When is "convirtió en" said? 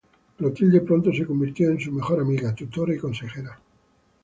1.27-1.79